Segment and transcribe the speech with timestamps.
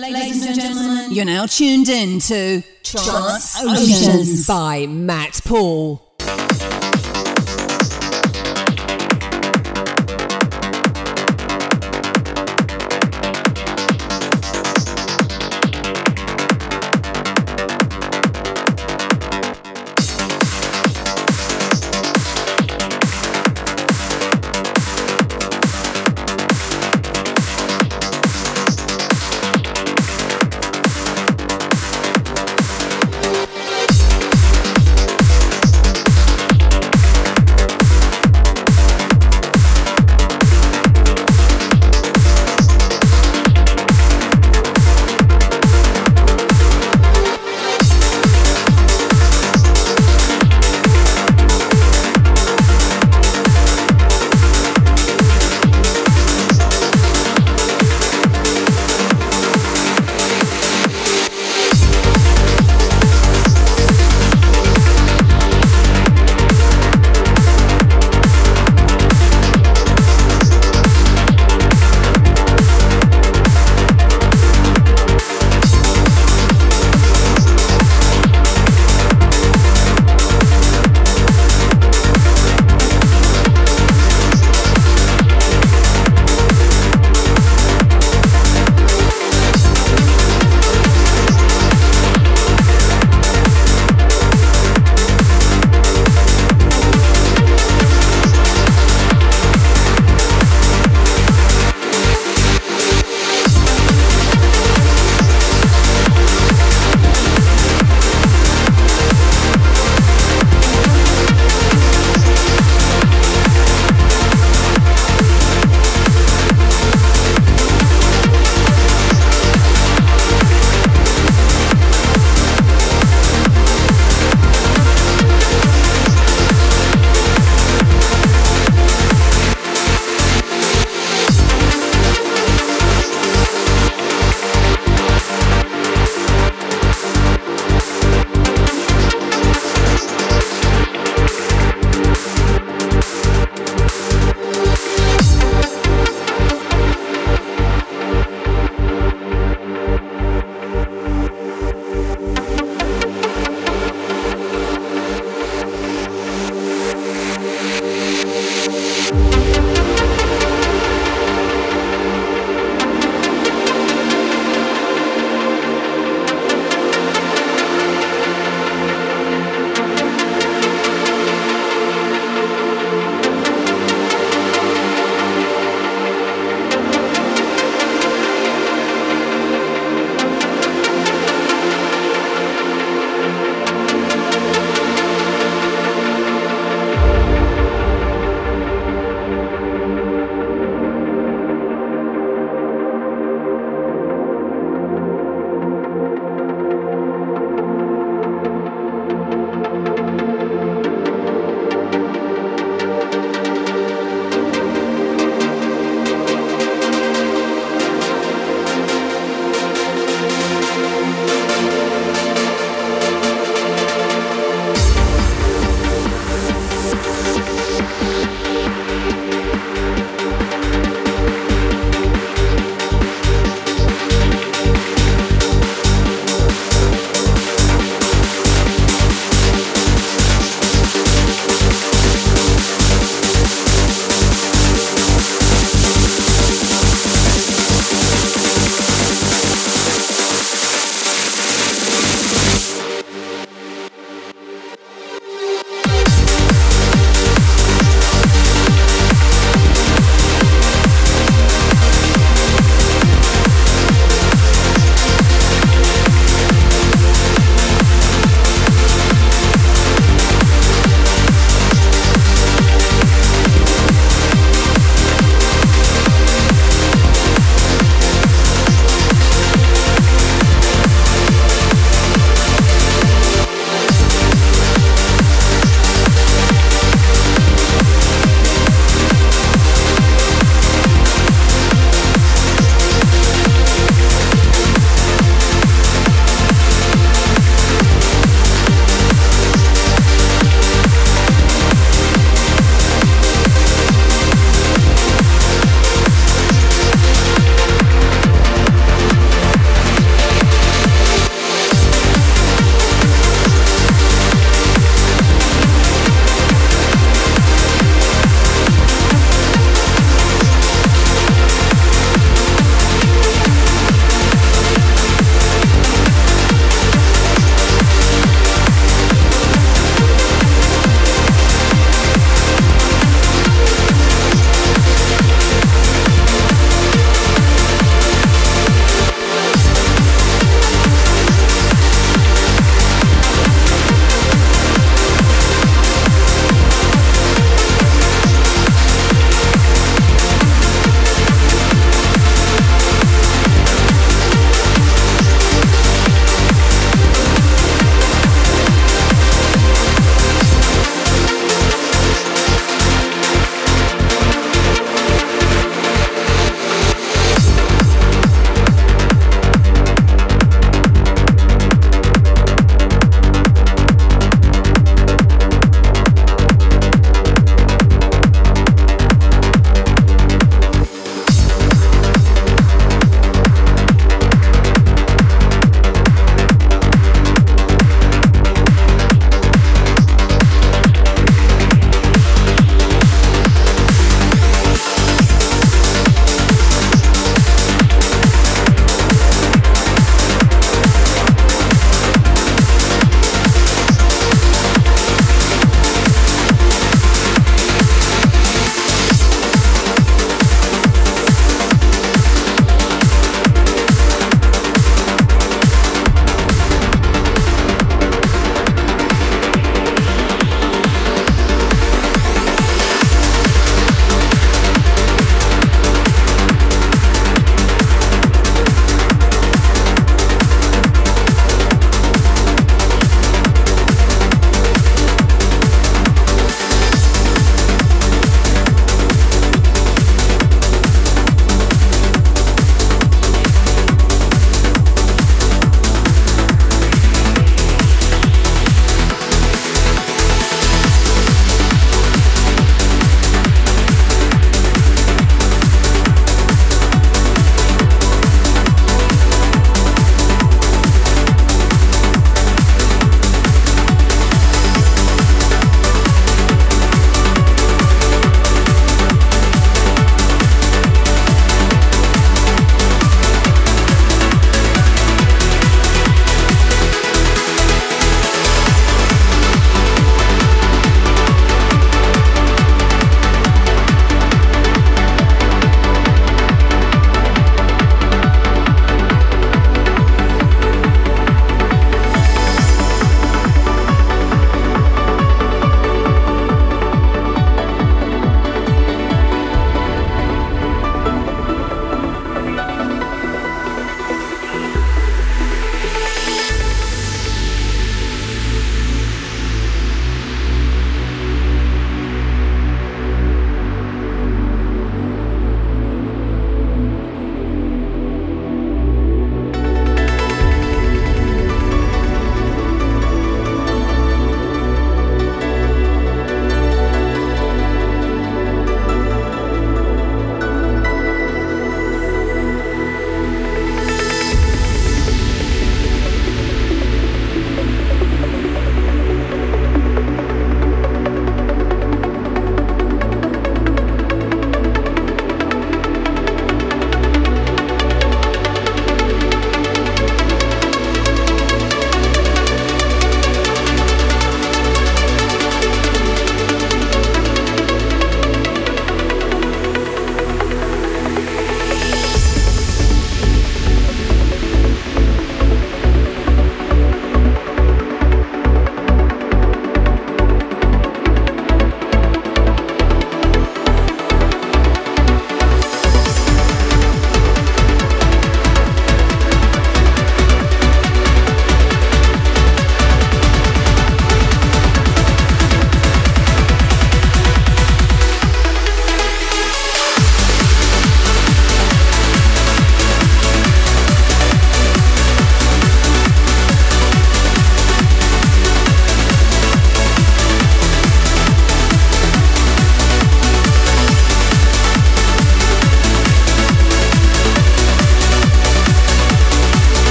[0.00, 6.09] Ladies and gentlemen, you're now tuned in to Trans Oceans by Matt Paul.